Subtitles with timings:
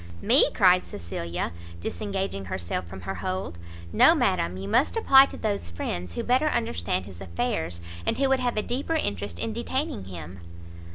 [0.19, 3.59] "Me?" cried Cecilia, disengaging herself from her hold,
[3.93, 8.27] "No, madam, you must apply to those friends who better understand his affairs, and who
[8.27, 10.39] would have a deeper interest in detaining him."